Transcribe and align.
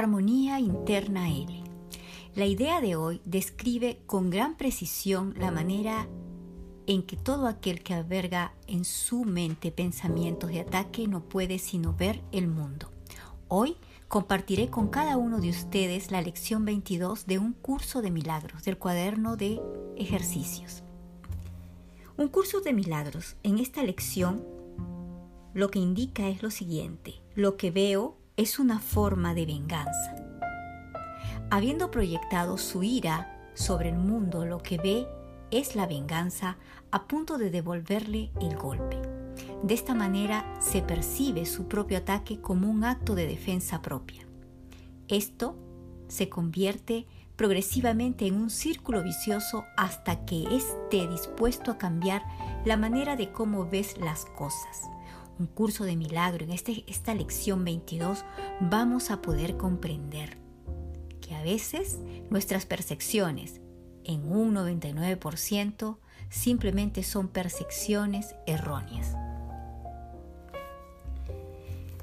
Armonía 0.00 0.58
interna 0.58 1.28
L. 1.28 1.62
La 2.34 2.46
idea 2.46 2.80
de 2.80 2.96
hoy 2.96 3.20
describe 3.26 4.00
con 4.06 4.30
gran 4.30 4.56
precisión 4.56 5.34
la 5.36 5.50
manera 5.50 6.08
en 6.86 7.02
que 7.02 7.18
todo 7.18 7.46
aquel 7.46 7.82
que 7.82 7.92
alberga 7.92 8.54
en 8.66 8.86
su 8.86 9.26
mente 9.26 9.70
pensamientos 9.70 10.48
de 10.48 10.60
ataque 10.60 11.06
no 11.06 11.20
puede 11.20 11.58
sino 11.58 11.92
ver 11.92 12.22
el 12.32 12.48
mundo. 12.48 12.90
Hoy 13.48 13.76
compartiré 14.08 14.70
con 14.70 14.88
cada 14.88 15.18
uno 15.18 15.38
de 15.38 15.50
ustedes 15.50 16.10
la 16.10 16.22
lección 16.22 16.64
22 16.64 17.26
de 17.26 17.38
un 17.38 17.52
curso 17.52 18.00
de 18.00 18.10
milagros 18.10 18.64
del 18.64 18.78
cuaderno 18.78 19.36
de 19.36 19.60
ejercicios. 19.98 20.82
Un 22.16 22.28
curso 22.28 22.62
de 22.62 22.72
milagros. 22.72 23.36
En 23.42 23.58
esta 23.58 23.82
lección 23.82 24.46
lo 25.52 25.70
que 25.70 25.78
indica 25.78 26.26
es 26.30 26.42
lo 26.42 26.50
siguiente. 26.50 27.20
Lo 27.34 27.58
que 27.58 27.70
veo 27.70 28.16
es 28.40 28.58
una 28.58 28.78
forma 28.78 29.34
de 29.34 29.44
venganza. 29.44 30.16
Habiendo 31.50 31.90
proyectado 31.90 32.56
su 32.56 32.82
ira 32.82 33.50
sobre 33.52 33.90
el 33.90 33.98
mundo, 33.98 34.46
lo 34.46 34.62
que 34.62 34.78
ve 34.78 35.06
es 35.50 35.76
la 35.76 35.86
venganza 35.86 36.56
a 36.90 37.06
punto 37.06 37.36
de 37.36 37.50
devolverle 37.50 38.30
el 38.40 38.56
golpe. 38.56 38.96
De 39.62 39.74
esta 39.74 39.94
manera 39.94 40.54
se 40.58 40.80
percibe 40.80 41.44
su 41.44 41.68
propio 41.68 41.98
ataque 41.98 42.40
como 42.40 42.70
un 42.70 42.82
acto 42.82 43.14
de 43.14 43.26
defensa 43.26 43.82
propia. 43.82 44.26
Esto 45.08 45.58
se 46.08 46.30
convierte 46.30 47.06
progresivamente 47.36 48.26
en 48.26 48.36
un 48.36 48.48
círculo 48.48 49.02
vicioso 49.02 49.66
hasta 49.76 50.24
que 50.24 50.44
esté 50.44 51.06
dispuesto 51.08 51.72
a 51.72 51.76
cambiar 51.76 52.22
la 52.64 52.78
manera 52.78 53.16
de 53.16 53.32
cómo 53.32 53.68
ves 53.68 53.98
las 53.98 54.24
cosas 54.24 54.88
un 55.40 55.46
curso 55.46 55.84
de 55.84 55.96
milagro, 55.96 56.44
en 56.44 56.52
este, 56.52 56.84
esta 56.86 57.14
lección 57.14 57.64
22, 57.64 58.24
vamos 58.60 59.10
a 59.10 59.22
poder 59.22 59.56
comprender 59.56 60.36
que 61.22 61.34
a 61.34 61.42
veces 61.42 61.98
nuestras 62.28 62.66
percepciones, 62.66 63.60
en 64.04 64.30
un 64.30 64.54
99%, 64.54 65.96
simplemente 66.28 67.02
son 67.02 67.28
percepciones 67.28 68.34
erróneas. 68.46 69.16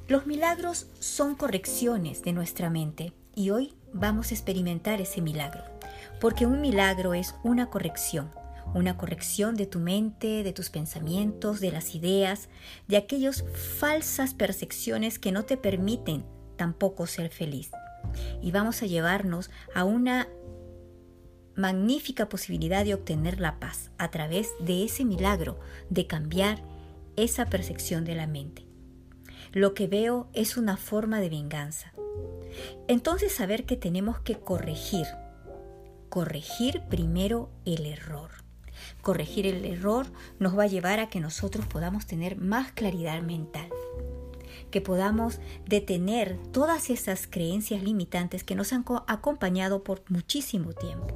Los 0.07 0.25
milagros 0.25 0.87
son 0.99 1.35
correcciones 1.35 2.23
de 2.23 2.33
nuestra 2.33 2.69
mente 2.71 3.13
y 3.35 3.51
hoy 3.51 3.75
vamos 3.93 4.31
a 4.31 4.33
experimentar 4.33 4.99
ese 4.99 5.21
milagro, 5.21 5.63
porque 6.19 6.47
un 6.47 6.59
milagro 6.59 7.13
es 7.13 7.35
una 7.43 7.69
corrección, 7.69 8.31
una 8.73 8.97
corrección 8.97 9.55
de 9.55 9.65
tu 9.65 9.79
mente, 9.79 10.43
de 10.43 10.53
tus 10.53 10.69
pensamientos, 10.69 11.59
de 11.59 11.71
las 11.71 11.95
ideas, 11.95 12.49
de 12.87 12.97
aquellas 12.97 13.43
falsas 13.79 14.33
percepciones 14.33 15.19
que 15.19 15.31
no 15.31 15.45
te 15.45 15.57
permiten 15.57 16.25
tampoco 16.57 17.07
ser 17.07 17.29
feliz. 17.29 17.71
Y 18.41 18.51
vamos 18.51 18.81
a 18.81 18.85
llevarnos 18.85 19.49
a 19.73 19.83
una 19.83 20.27
magnífica 21.55 22.29
posibilidad 22.29 22.85
de 22.85 22.93
obtener 22.93 23.39
la 23.39 23.59
paz 23.59 23.91
a 23.97 24.11
través 24.11 24.51
de 24.59 24.83
ese 24.85 25.05
milagro 25.05 25.59
de 25.89 26.05
cambiar 26.05 26.61
esa 27.15 27.47
percepción 27.47 28.05
de 28.05 28.15
la 28.15 28.27
mente. 28.27 28.65
Lo 29.51 29.73
que 29.73 29.87
veo 29.87 30.29
es 30.33 30.55
una 30.55 30.77
forma 30.77 31.19
de 31.19 31.29
venganza. 31.29 31.93
Entonces 32.87 33.33
saber 33.33 33.65
que 33.65 33.75
tenemos 33.75 34.19
que 34.19 34.39
corregir, 34.39 35.07
corregir 36.09 36.83
primero 36.89 37.49
el 37.65 37.85
error. 37.85 38.46
Corregir 39.01 39.47
el 39.47 39.65
error 39.65 40.07
nos 40.39 40.57
va 40.57 40.63
a 40.63 40.67
llevar 40.67 40.99
a 40.99 41.09
que 41.09 41.19
nosotros 41.19 41.65
podamos 41.65 42.05
tener 42.05 42.37
más 42.37 42.71
claridad 42.71 43.21
mental, 43.21 43.69
que 44.71 44.81
podamos 44.81 45.39
detener 45.65 46.37
todas 46.51 46.89
esas 46.89 47.27
creencias 47.27 47.83
limitantes 47.83 48.43
que 48.43 48.55
nos 48.55 48.73
han 48.73 48.85
acompañado 49.07 49.83
por 49.83 50.03
muchísimo 50.09 50.73
tiempo. 50.73 51.15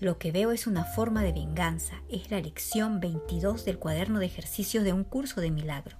Lo 0.00 0.18
que 0.18 0.32
veo 0.32 0.50
es 0.50 0.66
una 0.66 0.84
forma 0.84 1.22
de 1.22 1.32
venganza, 1.32 2.02
es 2.08 2.30
la 2.30 2.40
lección 2.40 3.00
22 3.00 3.64
del 3.64 3.78
cuaderno 3.78 4.18
de 4.18 4.26
ejercicios 4.26 4.84
de 4.84 4.92
un 4.92 5.04
curso 5.04 5.40
de 5.40 5.50
milagro. 5.50 5.96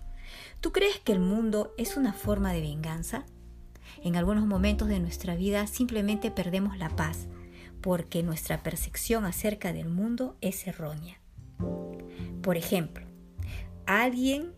¿Tú 0.60 0.72
crees 0.72 0.98
que 0.98 1.12
el 1.12 1.20
mundo 1.20 1.72
es 1.78 1.96
una 1.96 2.12
forma 2.12 2.52
de 2.52 2.60
venganza? 2.60 3.24
En 4.02 4.16
algunos 4.16 4.46
momentos 4.46 4.88
de 4.88 4.98
nuestra 4.98 5.36
vida 5.36 5.66
simplemente 5.66 6.30
perdemos 6.30 6.76
la 6.76 6.90
paz, 6.90 7.28
porque 7.84 8.22
nuestra 8.22 8.62
percepción 8.62 9.26
acerca 9.26 9.74
del 9.74 9.90
mundo 9.90 10.38
es 10.40 10.66
errónea. 10.66 11.20
Por 12.40 12.56
ejemplo, 12.56 13.04
alguien 13.84 14.54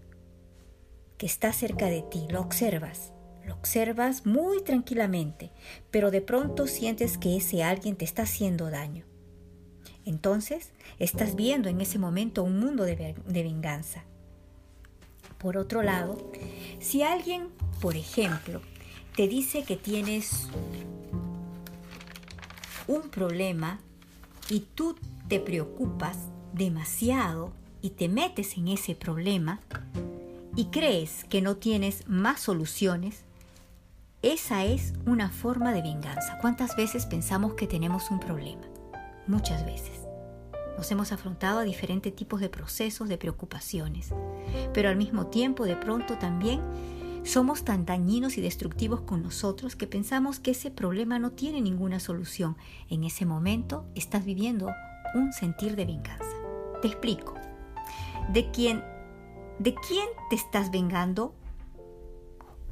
que 1.19 1.27
está 1.27 1.53
cerca 1.53 1.87
de 1.87 2.03
ti, 2.03 2.29
lo 2.31 2.41
observas, 2.41 3.13
lo 3.45 3.55
observas 3.55 4.27
muy 4.27 4.63
tranquilamente, 4.63 5.51
pero 5.91 6.13
de 6.13 6.21
pronto 6.21 6.69
sientes 6.69 7.19
que 7.19 7.37
ese 7.37 7.65
alguien 7.65 7.97
te 7.97 8.05
está 8.05 8.23
haciendo 8.23 8.71
daño. 8.71 9.05
Entonces, 10.05 10.71
estás 11.01 11.35
viendo 11.35 11.69
en 11.69 11.81
ese 11.81 11.99
momento 11.99 12.45
un 12.45 12.61
mundo 12.61 12.85
de, 12.85 13.17
de 13.27 13.43
venganza. 13.43 14.05
Por 15.39 15.57
otro 15.57 15.83
lado, 15.83 16.31
si 16.79 17.03
alguien, 17.03 17.49
por 17.81 17.97
ejemplo, 17.97 18.63
te 19.17 19.27
dice 19.27 19.65
que 19.65 19.75
tienes 19.75 20.49
un 22.87 23.03
problema 23.09 23.79
y 24.49 24.61
tú 24.61 24.97
te 25.29 25.41
preocupas 25.41 26.17
demasiado 26.53 27.53
y 27.83 27.91
te 27.91 28.09
metes 28.09 28.57
en 28.57 28.69
ese 28.69 28.95
problema 28.95 29.61
y 30.55 30.67
crees 30.67 31.25
que 31.25 31.43
no 31.43 31.57
tienes 31.57 32.09
más 32.09 32.41
soluciones, 32.41 33.25
esa 34.23 34.65
es 34.65 34.95
una 35.05 35.29
forma 35.29 35.73
de 35.73 35.83
venganza. 35.83 36.39
¿Cuántas 36.41 36.75
veces 36.77 37.07
pensamos 37.07 37.55
que 37.55 37.67
tenemos 37.67 38.11
un 38.11 38.19
problema? 38.19 38.63
Muchas 39.27 39.67
veces. 39.67 40.01
Nos 40.77 40.91
hemos 40.91 41.13
afrontado 41.13 41.61
a 41.61 41.65
diferentes 41.65 42.15
tipos 42.15 42.41
de 42.41 42.49
procesos, 42.49 43.09
de 43.09 43.19
preocupaciones, 43.19 44.11
pero 44.73 44.89
al 44.89 44.97
mismo 44.97 45.27
tiempo 45.27 45.65
de 45.65 45.77
pronto 45.77 46.19
también 46.19 46.61
somos 47.27 47.65
tan 47.65 47.85
dañinos 47.85 48.39
y 48.39 48.41
destructivos 48.41 49.01
con 49.01 49.23
nosotros 49.23 49.75
que 49.75 49.89
pensamos 49.89 50.39
que 50.39 50.53
ese 50.53 50.71
problema 50.71 51.19
no 51.19 51.33
tiene 51.33 51.61
ninguna 51.61 51.99
solución. 51.99 52.57
En 52.89 53.03
ese 53.03 53.27
momento 53.27 53.85
estás 53.97 54.25
viviendo 54.25 54.71
un 55.15 55.33
sentir 55.33 55.75
de 55.75 55.87
venganza. 55.87 56.25
Te 56.81 56.89
explico. 56.89 57.35
¿De 58.33 58.51
quién, 58.53 58.83
de 59.59 59.75
quién 59.75 60.07
te 60.31 60.37
estás 60.37 60.71
vengando? 60.71 61.35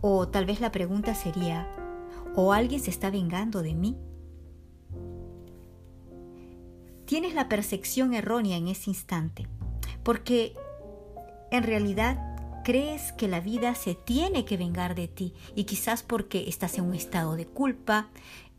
O 0.00 0.28
tal 0.28 0.47
vez 0.47 0.60
la 0.60 0.70
pregunta 0.70 1.14
sería, 1.14 1.69
¿o 2.37 2.53
alguien 2.53 2.81
se 2.81 2.91
está 2.91 3.10
vengando 3.10 3.60
de 3.60 3.75
mí? 3.75 3.97
Tienes 7.06 7.34
la 7.34 7.48
percepción 7.48 8.14
errónea 8.14 8.56
en 8.56 8.69
ese 8.69 8.91
instante, 8.91 9.48
porque 10.04 10.54
en 11.50 11.64
realidad 11.64 12.33
crees 12.64 13.12
que 13.12 13.28
la 13.28 13.41
vida 13.41 13.75
se 13.76 13.94
tiene 13.94 14.44
que 14.44 14.56
vengar 14.56 14.97
de 14.97 15.06
ti 15.06 15.34
y 15.54 15.64
quizás 15.64 16.02
porque 16.02 16.48
estás 16.48 16.78
en 16.78 16.84
un 16.84 16.94
estado 16.94 17.36
de 17.36 17.47
culpa, 17.47 18.08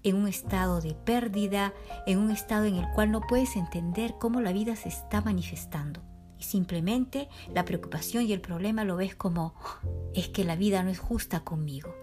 en 0.04 0.16
un 0.16 0.28
estado 0.28 0.80
de 0.80 0.94
pérdida, 0.94 1.74
en 2.06 2.20
un 2.20 2.32
estado 2.32 2.66
en 2.66 2.76
el 2.76 2.88
cual 2.94 3.12
no 3.12 3.22
puedes 3.22 3.56
entender 3.56 4.16
cómo 4.20 4.40
la 4.40 4.54
vida 4.54 4.76
se 4.76 4.90
está 4.90 5.22
manifestando. 5.22 6.02
Y 6.40 6.44
simplemente 6.44 7.28
la 7.54 7.66
preocupación 7.66 8.26
y 8.26 8.34
el 8.34 8.42
problema 8.42 8.86
lo 8.86 8.96
ves 8.96 9.16
como 9.16 9.56
es 10.14 10.30
que 10.30 10.46
la 10.46 10.56
vida 10.56 10.84
no 10.84 10.92
es 10.92 11.00
justa 11.00 11.40
conmigo. 11.40 11.94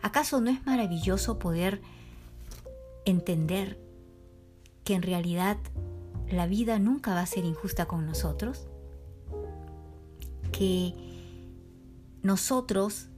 ¿Acaso 0.00 0.40
no 0.40 0.50
es 0.50 0.64
maravilloso 0.64 1.38
poder 1.38 1.82
entender 3.04 3.78
que 4.84 4.94
en 4.94 5.02
realidad 5.02 5.58
la 6.30 6.46
vida 6.46 6.78
nunca 6.78 7.12
va 7.12 7.20
a 7.20 7.26
ser 7.26 7.44
injusta 7.44 7.86
con 7.86 8.06
nosotros? 8.06 8.68
Que 10.56 10.94
nosotros 12.22 13.08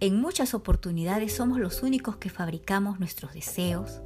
en 0.00 0.20
muchas 0.20 0.54
oportunidades 0.54 1.34
somos 1.34 1.60
los 1.60 1.82
únicos 1.82 2.16
que 2.16 2.30
fabricamos 2.30 2.98
nuestros 2.98 3.34
deseos, 3.34 4.00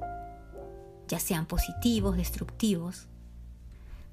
ya 1.08 1.20
sean 1.20 1.46
positivos, 1.46 2.16
destructivos, 2.16 3.08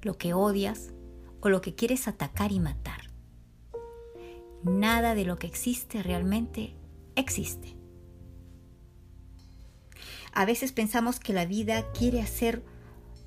lo 0.02 0.16
que 0.16 0.34
odias 0.34 0.92
o 1.40 1.48
lo 1.48 1.60
que 1.60 1.74
quieres 1.74 2.08
atacar 2.08 2.52
y 2.52 2.60
matar. 2.60 3.10
Nada 4.62 5.14
de 5.14 5.24
lo 5.24 5.38
que 5.38 5.46
existe 5.46 6.02
realmente 6.02 6.74
existe. 7.16 7.76
A 10.32 10.44
veces 10.46 10.72
pensamos 10.72 11.20
que 11.20 11.32
la 11.32 11.44
vida 11.44 11.92
quiere 11.92 12.22
hacer 12.22 12.64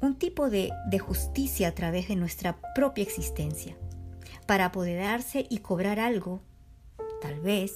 un 0.01 0.15
tipo 0.15 0.50
de, 0.50 0.71
de 0.89 1.00
justicia 1.00 1.68
a 1.68 1.75
través 1.75 2.07
de 2.07 2.15
nuestra 2.15 2.59
propia 2.74 3.03
existencia 3.03 3.77
para 4.47 4.65
apoderarse 4.65 5.45
y 5.49 5.59
cobrar 5.59 5.99
algo, 5.99 6.41
tal 7.21 7.39
vez, 7.41 7.75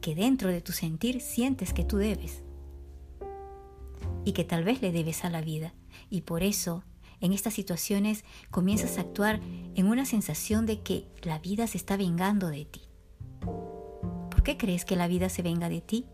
que 0.00 0.14
dentro 0.14 0.50
de 0.50 0.60
tu 0.60 0.72
sentir 0.72 1.20
sientes 1.20 1.72
que 1.72 1.84
tú 1.84 1.98
debes 1.98 2.42
y 4.24 4.32
que 4.32 4.44
tal 4.44 4.64
vez 4.64 4.82
le 4.82 4.90
debes 4.90 5.24
a 5.24 5.30
la 5.30 5.40
vida. 5.40 5.74
Y 6.10 6.22
por 6.22 6.42
eso, 6.42 6.84
en 7.20 7.32
estas 7.32 7.54
situaciones, 7.54 8.24
comienzas 8.50 8.98
a 8.98 9.02
actuar 9.02 9.40
en 9.74 9.86
una 9.86 10.06
sensación 10.06 10.66
de 10.66 10.82
que 10.82 11.06
la 11.22 11.38
vida 11.38 11.66
se 11.66 11.76
está 11.76 11.96
vengando 11.96 12.48
de 12.48 12.64
ti. 12.64 12.82
¿Por 14.30 14.42
qué 14.42 14.56
crees 14.56 14.84
que 14.84 14.96
la 14.96 15.08
vida 15.08 15.28
se 15.28 15.42
venga 15.42 15.68
de 15.68 15.80
ti? 15.80 16.06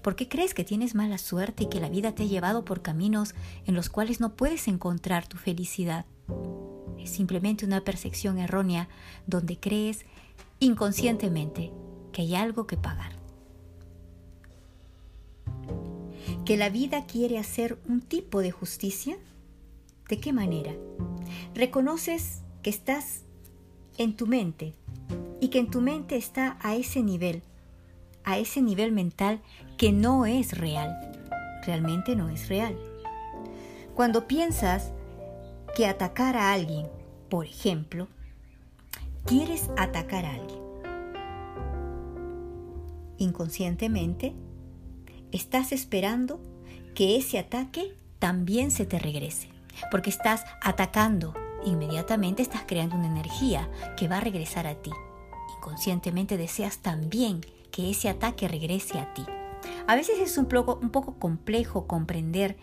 ¿Por 0.00 0.16
qué 0.16 0.28
crees 0.28 0.54
que 0.54 0.64
tienes 0.64 0.94
mala 0.94 1.18
suerte 1.18 1.64
y 1.64 1.68
que 1.68 1.80
la 1.80 1.88
vida 1.88 2.14
te 2.14 2.22
ha 2.22 2.26
llevado 2.26 2.64
por 2.64 2.82
caminos 2.82 3.34
en 3.66 3.74
los 3.74 3.88
cuales 3.88 4.20
no 4.20 4.36
puedes 4.36 4.68
encontrar 4.68 5.26
tu 5.26 5.36
felicidad? 5.36 6.06
Es 7.02 7.10
simplemente 7.10 7.66
una 7.66 7.82
percepción 7.82 8.38
errónea 8.38 8.88
donde 9.26 9.58
crees 9.58 10.06
inconscientemente 10.60 11.72
que 12.12 12.22
hay 12.22 12.36
algo 12.36 12.66
que 12.68 12.76
pagar. 12.76 13.12
¿Que 16.44 16.56
la 16.56 16.70
vida 16.70 17.06
quiere 17.06 17.38
hacer 17.38 17.78
un 17.88 18.00
tipo 18.00 18.40
de 18.40 18.52
justicia? 18.52 19.16
¿De 20.08 20.18
qué 20.18 20.32
manera? 20.32 20.72
Reconoces 21.54 22.42
que 22.62 22.70
estás 22.70 23.22
en 23.98 24.14
tu 24.16 24.26
mente 24.26 24.74
y 25.40 25.48
que 25.48 25.58
en 25.58 25.70
tu 25.70 25.80
mente 25.80 26.16
está 26.16 26.56
a 26.60 26.76
ese 26.76 27.02
nivel, 27.02 27.42
a 28.22 28.38
ese 28.38 28.62
nivel 28.62 28.92
mental 28.92 29.40
que 29.76 29.90
no 29.90 30.26
es 30.26 30.56
real. 30.56 30.96
Realmente 31.66 32.14
no 32.14 32.28
es 32.28 32.48
real. 32.48 32.78
Cuando 33.94 34.28
piensas 34.28 34.92
que 35.74 35.86
atacar 35.86 36.36
a 36.36 36.52
alguien, 36.52 36.88
por 37.28 37.46
ejemplo, 37.46 38.08
quieres 39.24 39.70
atacar 39.76 40.24
a 40.24 40.34
alguien. 40.34 40.60
Inconscientemente, 43.18 44.34
estás 45.30 45.72
esperando 45.72 46.40
que 46.94 47.16
ese 47.16 47.38
ataque 47.38 47.94
también 48.18 48.70
se 48.70 48.84
te 48.84 48.98
regrese, 48.98 49.48
porque 49.90 50.10
estás 50.10 50.44
atacando, 50.60 51.34
inmediatamente 51.64 52.42
estás 52.42 52.62
creando 52.66 52.96
una 52.96 53.06
energía 53.06 53.70
que 53.96 54.08
va 54.08 54.18
a 54.18 54.20
regresar 54.20 54.66
a 54.66 54.74
ti. 54.74 54.90
Inconscientemente 55.56 56.36
deseas 56.36 56.78
también 56.78 57.40
que 57.70 57.90
ese 57.90 58.08
ataque 58.08 58.48
regrese 58.48 58.98
a 58.98 59.14
ti. 59.14 59.24
A 59.86 59.94
veces 59.94 60.18
es 60.18 60.36
un 60.36 60.46
poco, 60.46 60.78
un 60.82 60.90
poco 60.90 61.18
complejo 61.18 61.86
comprender 61.86 62.56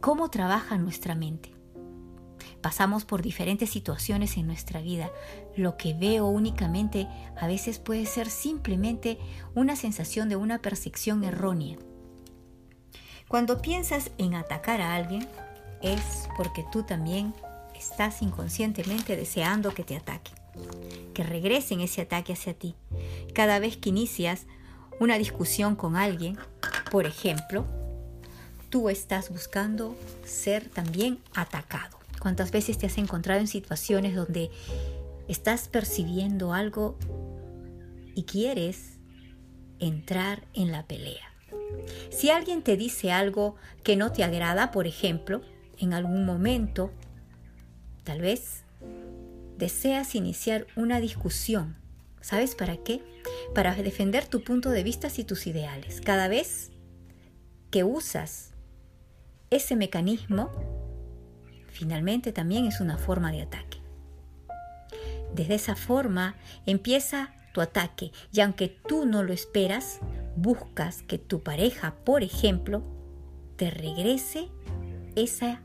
cómo 0.00 0.30
trabaja 0.30 0.76
nuestra 0.78 1.14
mente. 1.14 1.53
Pasamos 2.64 3.04
por 3.04 3.20
diferentes 3.20 3.68
situaciones 3.68 4.38
en 4.38 4.46
nuestra 4.46 4.80
vida. 4.80 5.10
Lo 5.54 5.76
que 5.76 5.92
veo 5.92 6.24
únicamente 6.24 7.06
a 7.36 7.46
veces 7.46 7.78
puede 7.78 8.06
ser 8.06 8.30
simplemente 8.30 9.18
una 9.54 9.76
sensación 9.76 10.30
de 10.30 10.36
una 10.36 10.62
percepción 10.62 11.24
errónea. 11.24 11.76
Cuando 13.28 13.60
piensas 13.60 14.12
en 14.16 14.34
atacar 14.34 14.80
a 14.80 14.94
alguien, 14.94 15.28
es 15.82 16.26
porque 16.38 16.64
tú 16.72 16.84
también 16.84 17.34
estás 17.76 18.22
inconscientemente 18.22 19.14
deseando 19.14 19.74
que 19.74 19.84
te 19.84 19.96
ataquen, 19.96 20.34
que 21.12 21.22
regresen 21.22 21.82
ese 21.82 22.00
ataque 22.00 22.32
hacia 22.32 22.54
ti. 22.54 22.76
Cada 23.34 23.58
vez 23.58 23.76
que 23.76 23.90
inicias 23.90 24.46
una 25.00 25.18
discusión 25.18 25.76
con 25.76 25.96
alguien, 25.96 26.38
por 26.90 27.04
ejemplo, 27.04 27.66
tú 28.70 28.88
estás 28.88 29.28
buscando 29.28 29.94
ser 30.24 30.70
también 30.70 31.18
atacado. 31.34 31.93
¿Cuántas 32.24 32.52
veces 32.52 32.78
te 32.78 32.86
has 32.86 32.96
encontrado 32.96 33.38
en 33.38 33.46
situaciones 33.46 34.14
donde 34.14 34.50
estás 35.28 35.68
percibiendo 35.68 36.54
algo 36.54 36.96
y 38.14 38.22
quieres 38.22 38.98
entrar 39.78 40.48
en 40.54 40.72
la 40.72 40.86
pelea? 40.86 41.34
Si 42.08 42.30
alguien 42.30 42.62
te 42.62 42.78
dice 42.78 43.12
algo 43.12 43.56
que 43.82 43.96
no 43.96 44.10
te 44.10 44.24
agrada, 44.24 44.70
por 44.70 44.86
ejemplo, 44.86 45.42
en 45.76 45.92
algún 45.92 46.24
momento, 46.24 46.90
tal 48.04 48.22
vez 48.22 48.64
deseas 49.58 50.14
iniciar 50.14 50.66
una 50.76 51.00
discusión. 51.00 51.76
¿Sabes 52.22 52.54
para 52.54 52.78
qué? 52.78 53.02
Para 53.54 53.74
defender 53.74 54.24
tu 54.24 54.42
punto 54.42 54.70
de 54.70 54.82
vista 54.82 55.08
y 55.14 55.24
tus 55.24 55.46
ideales. 55.46 56.00
Cada 56.00 56.28
vez 56.28 56.70
que 57.70 57.84
usas 57.84 58.54
ese 59.50 59.76
mecanismo, 59.76 60.73
finalmente 61.74 62.32
también 62.32 62.66
es 62.66 62.80
una 62.80 62.96
forma 62.96 63.32
de 63.32 63.42
ataque. 63.42 63.78
Desde 65.34 65.56
esa 65.56 65.74
forma 65.74 66.36
empieza 66.64 67.34
tu 67.52 67.60
ataque 67.60 68.12
y 68.32 68.40
aunque 68.40 68.68
tú 68.68 69.06
no 69.06 69.22
lo 69.22 69.32
esperas, 69.32 69.98
buscas 70.36 71.02
que 71.02 71.18
tu 71.18 71.42
pareja, 71.42 71.96
por 72.04 72.22
ejemplo, 72.22 72.84
te 73.56 73.70
regrese 73.70 74.48
esa 75.16 75.62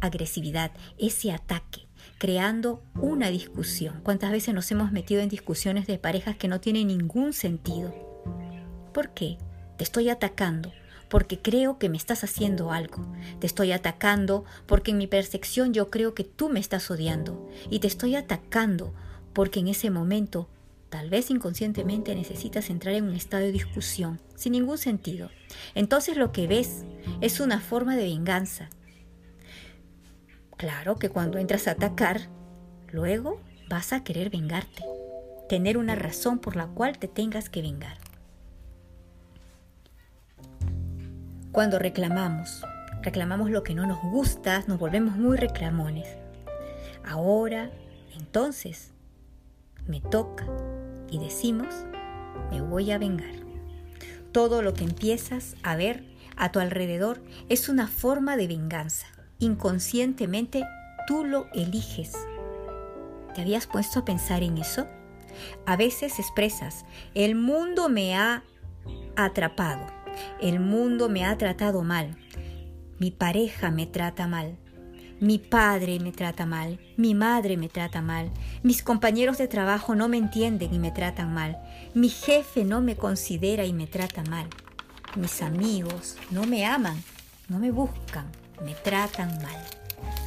agresividad, 0.00 0.72
ese 0.98 1.32
ataque, 1.32 1.88
creando 2.18 2.82
una 2.94 3.28
discusión. 3.28 4.00
¿Cuántas 4.02 4.32
veces 4.32 4.54
nos 4.54 4.70
hemos 4.70 4.92
metido 4.92 5.22
en 5.22 5.28
discusiones 5.30 5.86
de 5.86 5.98
parejas 5.98 6.36
que 6.36 6.48
no 6.48 6.60
tienen 6.60 6.88
ningún 6.88 7.32
sentido? 7.32 7.94
¿Por 8.92 9.14
qué? 9.14 9.38
Te 9.78 9.84
estoy 9.84 10.10
atacando 10.10 10.72
porque 11.12 11.38
creo 11.38 11.78
que 11.78 11.90
me 11.90 11.98
estás 11.98 12.24
haciendo 12.24 12.72
algo. 12.72 13.04
Te 13.38 13.46
estoy 13.46 13.70
atacando 13.72 14.46
porque 14.64 14.92
en 14.92 14.96
mi 14.96 15.06
percepción 15.06 15.74
yo 15.74 15.90
creo 15.90 16.14
que 16.14 16.24
tú 16.24 16.48
me 16.48 16.58
estás 16.58 16.90
odiando. 16.90 17.50
Y 17.68 17.80
te 17.80 17.86
estoy 17.86 18.16
atacando 18.16 18.94
porque 19.34 19.60
en 19.60 19.68
ese 19.68 19.90
momento, 19.90 20.48
tal 20.88 21.10
vez 21.10 21.28
inconscientemente, 21.30 22.14
necesitas 22.14 22.70
entrar 22.70 22.94
en 22.94 23.04
un 23.04 23.14
estado 23.14 23.42
de 23.42 23.52
discusión, 23.52 24.22
sin 24.36 24.52
ningún 24.52 24.78
sentido. 24.78 25.28
Entonces 25.74 26.16
lo 26.16 26.32
que 26.32 26.46
ves 26.46 26.86
es 27.20 27.40
una 27.40 27.60
forma 27.60 27.94
de 27.94 28.04
venganza. 28.04 28.70
Claro 30.56 30.96
que 30.96 31.10
cuando 31.10 31.36
entras 31.36 31.68
a 31.68 31.72
atacar, 31.72 32.30
luego 32.90 33.38
vas 33.68 33.92
a 33.92 34.02
querer 34.02 34.30
vengarte, 34.30 34.82
tener 35.46 35.76
una 35.76 35.94
razón 35.94 36.38
por 36.38 36.56
la 36.56 36.68
cual 36.68 36.96
te 36.96 37.06
tengas 37.06 37.50
que 37.50 37.60
vengar. 37.60 38.01
Cuando 41.52 41.78
reclamamos, 41.78 42.64
reclamamos 43.02 43.50
lo 43.50 43.62
que 43.62 43.74
no 43.74 43.86
nos 43.86 44.00
gusta, 44.00 44.64
nos 44.68 44.78
volvemos 44.78 45.16
muy 45.16 45.36
reclamones. 45.36 46.08
Ahora, 47.04 47.70
entonces, 48.16 48.92
me 49.86 50.00
toca 50.00 50.46
y 51.10 51.18
decimos, 51.18 51.84
me 52.50 52.62
voy 52.62 52.90
a 52.90 52.96
vengar. 52.96 53.34
Todo 54.32 54.62
lo 54.62 54.72
que 54.72 54.84
empiezas 54.84 55.56
a 55.62 55.76
ver 55.76 56.06
a 56.36 56.50
tu 56.52 56.58
alrededor 56.58 57.20
es 57.50 57.68
una 57.68 57.86
forma 57.86 58.38
de 58.38 58.48
venganza. 58.48 59.08
Inconscientemente 59.38 60.64
tú 61.06 61.22
lo 61.22 61.48
eliges. 61.52 62.14
¿Te 63.34 63.42
habías 63.42 63.66
puesto 63.66 63.98
a 63.98 64.04
pensar 64.06 64.42
en 64.42 64.56
eso? 64.56 64.86
A 65.66 65.76
veces 65.76 66.18
expresas, 66.18 66.86
el 67.14 67.34
mundo 67.34 67.90
me 67.90 68.16
ha 68.16 68.42
atrapado 69.16 70.01
el 70.40 70.60
mundo 70.60 71.08
me 71.08 71.24
ha 71.24 71.36
tratado 71.38 71.82
mal. 71.82 72.16
Mi 72.98 73.10
pareja 73.10 73.70
me 73.70 73.86
trata 73.86 74.26
mal. 74.26 74.56
Mi 75.20 75.38
padre 75.38 76.00
me 76.00 76.10
trata 76.10 76.46
mal. 76.46 76.80
Mi 76.96 77.14
madre 77.14 77.56
me 77.56 77.68
trata 77.68 78.02
mal. 78.02 78.32
Mis 78.62 78.82
compañeros 78.82 79.38
de 79.38 79.48
trabajo 79.48 79.94
no 79.94 80.08
me 80.08 80.16
entienden 80.16 80.74
y 80.74 80.78
me 80.78 80.90
tratan 80.90 81.32
mal. 81.32 81.62
Mi 81.94 82.08
jefe 82.08 82.64
no 82.64 82.80
me 82.80 82.96
considera 82.96 83.64
y 83.64 83.72
me 83.72 83.86
trata 83.86 84.24
mal. 84.24 84.48
Mis 85.14 85.42
amigos 85.42 86.16
no 86.30 86.44
me 86.44 86.64
aman, 86.64 87.00
no 87.48 87.58
me 87.58 87.70
buscan, 87.70 88.26
me 88.64 88.74
tratan 88.74 89.28
mal. 89.42 89.64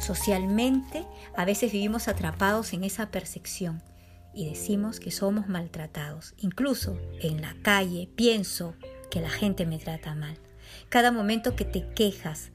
Socialmente, 0.00 1.04
a 1.36 1.44
veces 1.44 1.72
vivimos 1.72 2.08
atrapados 2.08 2.72
en 2.72 2.84
esa 2.84 3.10
percepción 3.10 3.82
y 4.32 4.48
decimos 4.48 5.00
que 5.00 5.10
somos 5.10 5.48
maltratados. 5.48 6.34
Incluso 6.38 6.98
en 7.20 7.42
la 7.42 7.56
calle 7.62 8.08
pienso, 8.14 8.74
que 9.10 9.20
la 9.20 9.30
gente 9.30 9.66
me 9.66 9.78
trata 9.78 10.14
mal. 10.14 10.36
Cada 10.88 11.12
momento 11.12 11.56
que 11.56 11.64
te 11.64 11.88
quejas, 11.94 12.50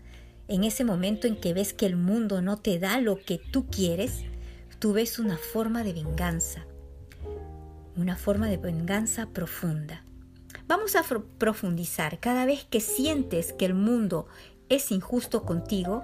en 0.48 0.64
ese 0.64 0.84
momento 0.84 1.28
en 1.28 1.36
que 1.36 1.54
ves 1.54 1.74
que 1.74 1.86
el 1.86 1.96
mundo 1.96 2.42
no 2.42 2.58
te 2.58 2.80
da 2.80 3.00
lo 3.00 3.20
que 3.20 3.38
tú 3.38 3.68
quieres, 3.68 4.24
tú 4.80 4.94
ves 4.94 5.20
una 5.20 5.38
forma 5.38 5.84
de 5.84 5.94
venganza, 5.94 6.66
una 7.96 8.18
forma 8.18 8.48
de 8.48 8.58
venganza 8.58 9.28
profunda. 9.28 10.04
Vamos 10.68 10.96
a 10.96 11.04
profundizar. 11.38 12.20
Cada 12.20 12.46
vez 12.46 12.66
que 12.66 12.82
sientes 12.82 13.54
que 13.54 13.66
el 13.66 13.74
mundo 13.74 14.28
es 14.70 14.92
injusto 14.92 15.44
contigo, 15.44 16.04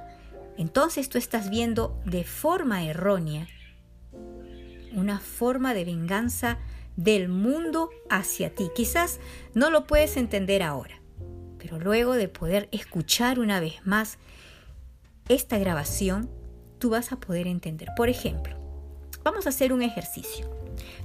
entonces 0.58 1.10
tú 1.10 1.18
estás 1.18 1.50
viendo 1.50 2.02
de 2.06 2.24
forma 2.24 2.84
errónea 2.84 3.48
una 4.98 5.20
forma 5.20 5.74
de 5.74 5.86
venganza 5.86 6.58
del 6.98 7.30
mundo 7.30 7.90
hacia 8.10 8.54
ti. 8.54 8.70
Quizás 8.76 9.22
no 9.54 9.70
lo 9.70 9.88
puedes 9.88 10.18
entender 10.18 10.64
ahora, 10.64 11.00
pero 11.58 11.80
luego 11.80 12.16
de 12.16 12.28
poder 12.28 12.68
escuchar 12.74 13.40
una 13.40 13.62
vez 13.62 13.76
más 13.86 14.18
esta 15.30 15.58
grabación, 15.58 16.30
tú 16.80 16.90
vas 16.90 17.14
a 17.14 17.20
poder 17.20 17.48
entender. 17.48 17.90
Por 17.96 18.10
ejemplo, 18.10 18.58
vamos 19.24 19.46
a 19.46 19.50
hacer 19.50 19.72
un 19.72 19.82
ejercicio. 19.82 20.50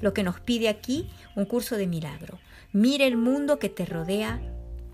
Lo 0.00 0.12
que 0.12 0.22
nos 0.22 0.40
pide 0.40 0.68
aquí 0.68 1.10
un 1.36 1.44
curso 1.44 1.76
de 1.76 1.86
milagro. 1.86 2.38
Mira 2.72 3.04
el 3.04 3.16
mundo 3.16 3.58
que 3.58 3.68
te 3.68 3.84
rodea 3.84 4.40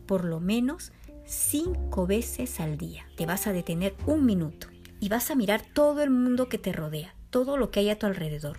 por 0.06 0.24
lo 0.24 0.40
menos 0.40 0.92
cinco 1.24 2.06
veces 2.06 2.60
al 2.60 2.76
día. 2.76 3.06
Te 3.16 3.26
vas 3.26 3.46
a 3.46 3.52
detener 3.52 3.94
un 4.06 4.24
minuto 4.26 4.68
y 5.00 5.08
vas 5.08 5.30
a 5.30 5.34
mirar 5.34 5.62
todo 5.74 6.02
el 6.02 6.10
mundo 6.10 6.48
que 6.48 6.58
te 6.58 6.72
rodea 6.72 7.14
todo 7.30 7.56
lo 7.56 7.70
que 7.70 7.80
hay 7.80 7.90
a 7.90 7.98
tu 7.98 8.06
alrededor. 8.06 8.58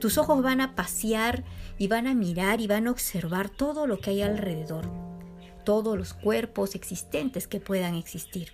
Tus 0.00 0.18
ojos 0.18 0.42
van 0.42 0.60
a 0.60 0.74
pasear 0.74 1.44
y 1.78 1.88
van 1.88 2.06
a 2.06 2.14
mirar 2.14 2.60
y 2.60 2.66
van 2.66 2.86
a 2.86 2.90
observar 2.90 3.48
todo 3.48 3.86
lo 3.86 3.98
que 4.00 4.10
hay 4.10 4.22
alrededor. 4.22 4.88
todos 5.64 5.96
los 5.96 6.14
cuerpos 6.14 6.74
existentes 6.74 7.46
que 7.46 7.60
puedan 7.60 7.94
existir. 7.94 8.48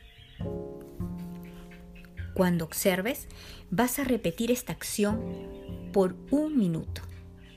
Cuando 2.34 2.64
observes, 2.64 3.28
vas 3.70 3.98
a 3.98 4.04
repetir 4.04 4.50
esta 4.50 4.72
acción 4.72 5.90
por 5.92 6.16
un 6.30 6.58
minuto. 6.58 7.00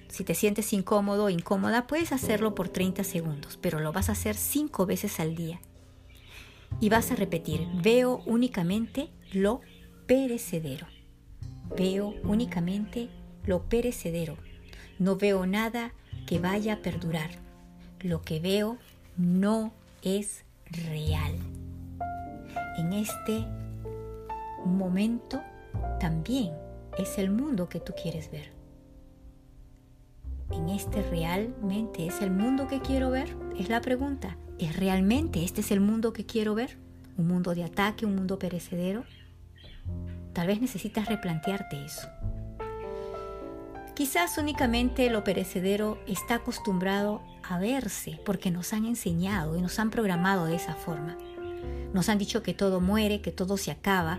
Si 0.08 0.24
te 0.24 0.34
sientes 0.34 0.72
incómodo 0.72 1.26
o 1.26 1.30
incómoda, 1.30 1.88
puedes 1.88 2.12
hacerlo 2.14 2.56
por 2.56 2.70
30 2.70 3.04
segundos, 3.04 3.58
pero 3.62 3.80
lo 3.80 3.92
vas 3.92 4.10
a 4.10 4.14
hacer 4.14 4.36
5 4.36 4.86
veces 4.86 5.20
al 5.20 5.36
día. 5.36 5.60
Y 6.80 6.90
vas 6.90 7.12
a 7.12 7.16
repetir, 7.16 7.68
veo 7.84 8.22
únicamente 8.26 9.10
lo 9.34 9.62
perecedero. 10.08 10.88
Veo 11.76 12.16
únicamente 12.24 13.10
lo 13.46 13.64
perecedero. 13.64 14.38
No 14.98 15.16
veo 15.16 15.46
nada 15.46 15.94
que 16.28 16.40
vaya 16.40 16.74
a 16.74 16.82
perdurar. 16.82 17.30
Lo 18.02 18.22
que 18.22 18.40
veo 18.40 18.78
no 19.18 19.72
es 20.02 20.44
real. 20.66 21.36
En 22.78 22.94
este 22.94 23.46
momento 24.66 25.42
también 26.00 26.54
es 26.98 27.18
el 27.18 27.30
mundo 27.30 27.70
que 27.70 27.80
tú 27.80 27.94
quieres 28.02 28.32
ver. 28.32 28.52
¿En 30.52 30.70
este 30.70 31.04
realmente 31.04 32.08
es 32.08 32.22
el 32.22 32.32
mundo 32.32 32.68
que 32.68 32.82
quiero 32.82 33.12
ver? 33.12 33.36
Es 33.58 33.70
la 33.70 33.82
pregunta. 33.82 34.38
¿Es 34.58 34.76
realmente 34.76 35.44
este 35.44 35.62
es 35.62 35.72
el 35.72 35.80
mundo 35.80 36.12
que 36.12 36.26
quiero 36.26 36.56
ver? 36.56 36.78
¿Un 37.18 37.28
mundo 37.28 37.54
de 37.54 37.64
ataque, 37.64 38.06
un 38.06 38.16
mundo 38.16 38.40
perecedero? 38.40 39.04
Tal 40.40 40.48
vez 40.48 40.62
necesitas 40.62 41.06
replantearte 41.10 41.84
eso. 41.84 42.08
Quizás 43.94 44.38
únicamente 44.38 45.10
lo 45.10 45.26
perecedero 45.26 46.02
está 46.08 46.36
acostumbrado 46.36 47.22
a 47.44 47.60
verse 47.60 48.22
porque 48.26 48.50
nos 48.50 48.72
han 48.72 48.86
enseñado 48.86 49.58
y 49.58 49.62
nos 49.62 49.80
han 49.80 49.90
programado 49.90 50.46
de 50.46 50.56
esa 50.56 50.76
forma. 50.76 51.18
Nos 51.94 52.08
han 52.08 52.18
dicho 52.18 52.42
que 52.42 52.54
todo 52.54 52.80
muere, 52.80 53.20
que 53.20 53.34
todo 53.34 53.58
se 53.58 53.70
acaba 53.70 54.18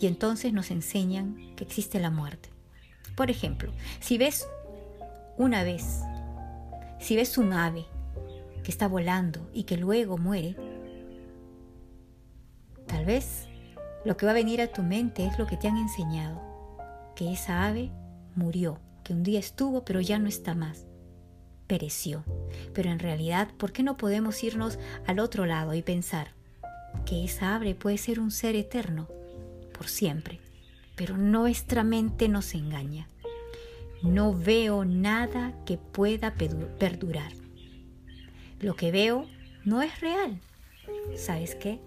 y 0.00 0.06
entonces 0.06 0.54
nos 0.54 0.70
enseñan 0.70 1.36
que 1.56 1.64
existe 1.64 2.00
la 2.00 2.08
muerte. 2.08 2.48
Por 3.14 3.30
ejemplo, 3.30 3.70
si 4.00 4.16
ves 4.16 4.48
una 5.36 5.62
vez, 5.62 6.00
si 7.00 7.16
ves 7.16 7.36
un 7.36 7.52
ave 7.52 7.84
que 8.64 8.70
está 8.70 8.88
volando 8.88 9.46
y 9.52 9.64
que 9.64 9.76
luego 9.76 10.16
muere, 10.16 10.56
tal 12.86 13.04
vez 13.04 13.46
lo 14.04 14.16
que 14.16 14.26
va 14.26 14.32
a 14.32 14.34
venir 14.34 14.60
a 14.60 14.68
tu 14.68 14.82
mente 14.82 15.26
es 15.26 15.38
lo 15.38 15.46
que 15.46 15.56
te 15.56 15.68
han 15.68 15.76
enseñado, 15.76 16.40
que 17.14 17.32
esa 17.32 17.66
ave 17.66 17.90
murió, 18.34 18.78
que 19.04 19.12
un 19.12 19.22
día 19.22 19.38
estuvo 19.38 19.84
pero 19.84 20.00
ya 20.00 20.18
no 20.18 20.28
está 20.28 20.54
más, 20.54 20.86
pereció. 21.66 22.24
Pero 22.74 22.90
en 22.90 22.98
realidad, 22.98 23.48
¿por 23.56 23.72
qué 23.72 23.82
no 23.82 23.96
podemos 23.96 24.42
irnos 24.44 24.78
al 25.06 25.18
otro 25.18 25.46
lado 25.46 25.74
y 25.74 25.82
pensar 25.82 26.32
que 27.06 27.24
esa 27.24 27.54
ave 27.54 27.74
puede 27.74 27.98
ser 27.98 28.20
un 28.20 28.30
ser 28.30 28.56
eterno, 28.56 29.08
por 29.72 29.88
siempre? 29.88 30.40
Pero 30.96 31.16
nuestra 31.16 31.84
mente 31.84 32.28
nos 32.28 32.54
engaña. 32.54 33.08
No 34.02 34.34
veo 34.34 34.84
nada 34.84 35.54
que 35.64 35.78
pueda 35.78 36.34
perdurar. 36.34 37.32
Lo 38.60 38.74
que 38.74 38.90
veo 38.90 39.26
no 39.64 39.80
es 39.80 40.00
real. 40.00 40.40
¿Sabes 41.16 41.54
qué? 41.54 41.80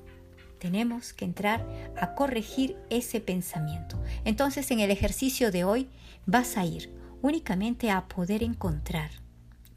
Tenemos 0.60 1.14
que 1.14 1.26
entrar 1.26 1.66
a 2.00 2.16
corregir 2.16 2.78
ese 2.90 3.20
pensamiento. 3.20 4.02
Entonces 4.24 4.72
en 4.72 4.80
el 4.80 4.92
ejercicio 4.92 5.52
de 5.52 5.64
hoy 5.64 5.90
vas 6.26 6.58
a 6.58 6.66
ir 6.66 6.94
únicamente 7.22 7.92
a 7.92 8.08
poder 8.08 8.44
encontrar, 8.44 9.10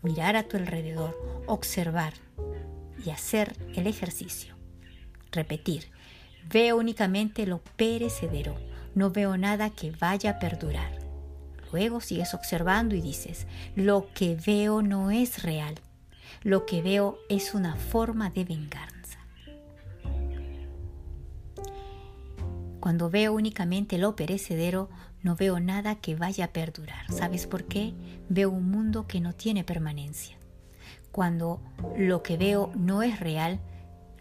mirar 0.02 0.36
a 0.36 0.44
tu 0.44 0.56
alrededor, 0.56 1.18
observar 1.46 2.12
y 3.04 3.10
hacer 3.10 3.56
el 3.74 3.86
ejercicio. 3.86 4.54
Repetir, 5.32 5.90
veo 6.50 6.76
únicamente 6.76 7.46
lo 7.46 7.58
perecedero, 7.76 8.56
no 8.94 9.10
veo 9.10 9.36
nada 9.36 9.70
que 9.70 9.90
vaya 9.92 10.32
a 10.32 10.38
perdurar. 10.38 10.98
Luego 11.72 12.00
sigues 12.00 12.34
observando 12.34 12.94
y 12.94 13.00
dices, 13.00 13.46
lo 13.76 14.08
que 14.14 14.36
veo 14.36 14.82
no 14.82 15.10
es 15.10 15.42
real, 15.42 15.74
lo 16.42 16.66
que 16.66 16.82
veo 16.82 17.18
es 17.28 17.54
una 17.54 17.76
forma 17.76 18.30
de 18.30 18.44
venganza. 18.44 18.97
Cuando 22.88 23.10
veo 23.10 23.34
únicamente 23.34 23.98
lo 23.98 24.16
perecedero, 24.16 24.88
no 25.22 25.36
veo 25.36 25.60
nada 25.60 25.96
que 25.96 26.16
vaya 26.16 26.46
a 26.46 26.52
perdurar. 26.54 27.04
¿Sabes 27.12 27.46
por 27.46 27.64
qué? 27.64 27.92
Veo 28.30 28.48
un 28.48 28.70
mundo 28.70 29.06
que 29.06 29.20
no 29.20 29.34
tiene 29.34 29.62
permanencia. 29.62 30.38
Cuando 31.12 31.60
lo 31.98 32.22
que 32.22 32.38
veo 32.38 32.72
no 32.74 33.02
es 33.02 33.20
real, 33.20 33.60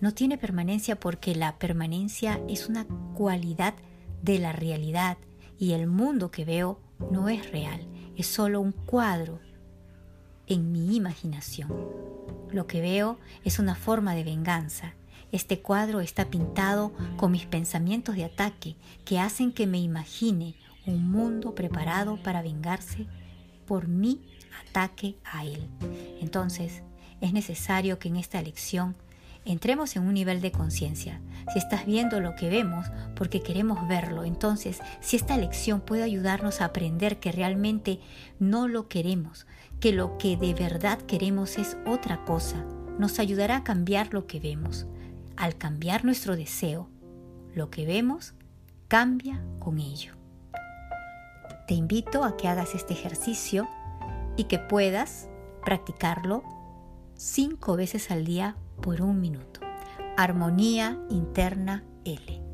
no 0.01 0.13
tiene 0.13 0.37
permanencia 0.37 0.99
porque 0.99 1.33
la 1.33 1.57
permanencia 1.57 2.41
es 2.49 2.67
una 2.67 2.85
cualidad 3.15 3.73
de 4.21 4.37
la 4.37 4.51
realidad 4.51 5.17
y 5.57 5.71
el 5.71 5.87
mundo 5.87 6.29
que 6.29 6.43
veo 6.43 6.81
no 7.09 7.29
es 7.29 7.49
real, 7.49 7.87
es 8.17 8.27
solo 8.27 8.59
un 8.59 8.73
cuadro 8.73 9.39
en 10.45 10.73
mi 10.73 10.97
imaginación. 10.97 11.73
Lo 12.51 12.67
que 12.67 12.81
veo 12.81 13.17
es 13.45 13.59
una 13.59 13.75
forma 13.75 14.13
de 14.13 14.25
venganza. 14.25 14.93
Este 15.31 15.59
cuadro 15.59 15.99
está 16.01 16.29
pintado 16.29 16.93
con 17.17 17.31
mis 17.31 17.45
pensamientos 17.45 18.15
de 18.15 18.25
ataque 18.25 18.75
que 19.03 19.19
hacen 19.19 19.51
que 19.51 19.67
me 19.67 19.79
imagine 19.79 20.55
un 20.85 21.11
mundo 21.11 21.53
preparado 21.53 22.21
para 22.23 22.41
vengarse 22.41 23.07
por 23.65 23.87
mi 23.87 24.21
ataque 24.69 25.17
a 25.25 25.43
él. 25.43 25.67
Entonces, 26.21 26.81
es 27.19 27.33
necesario 27.33 27.99
que 27.99 28.07
en 28.07 28.15
esta 28.15 28.41
lección 28.41 28.95
entremos 29.43 29.95
en 29.95 30.03
un 30.03 30.13
nivel 30.13 30.41
de 30.41 30.51
conciencia. 30.51 31.21
Si 31.51 31.59
estás 31.59 31.85
viendo 31.85 32.19
lo 32.19 32.35
que 32.35 32.49
vemos 32.49 32.85
porque 33.15 33.41
queremos 33.41 33.87
verlo, 33.87 34.23
entonces 34.23 34.79
si 34.99 35.15
esta 35.15 35.37
lección 35.37 35.81
puede 35.81 36.03
ayudarnos 36.03 36.61
a 36.61 36.65
aprender 36.65 37.19
que 37.19 37.31
realmente 37.31 37.99
no 38.39 38.67
lo 38.67 38.87
queremos, 38.87 39.47
que 39.79 39.91
lo 39.91 40.17
que 40.17 40.37
de 40.37 40.53
verdad 40.53 40.99
queremos 40.99 41.57
es 41.57 41.77
otra 41.85 42.23
cosa, 42.25 42.65
nos 42.99 43.19
ayudará 43.19 43.57
a 43.57 43.63
cambiar 43.63 44.13
lo 44.13 44.27
que 44.27 44.39
vemos. 44.39 44.87
Al 45.37 45.55
cambiar 45.55 46.03
nuestro 46.03 46.35
deseo, 46.35 46.89
lo 47.53 47.69
que 47.69 47.85
vemos 47.85 48.33
cambia 48.87 49.43
con 49.59 49.77
ello. 49.77 50.13
Te 51.67 51.75
invito 51.75 52.23
a 52.23 52.37
que 52.37 52.47
hagas 52.47 52.73
este 52.73 52.93
ejercicio 52.93 53.67
y 54.35 54.45
que 54.45 54.57
puedas 54.57 55.29
practicarlo 55.63 56.43
cinco 57.13 57.75
veces 57.75 58.09
al 58.09 58.25
día 58.25 58.55
por 58.81 59.01
un 59.01 59.21
minuto. 59.21 59.59
Armonía 60.17 60.97
interna 61.09 61.83
L. 62.03 62.46